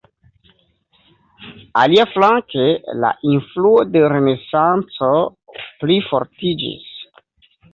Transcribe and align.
Aliaflanke 1.81 2.65
la 3.03 3.11
influo 3.33 3.75
de 3.97 4.03
renesanco 4.15 5.13
plifortiĝis. 5.85 6.91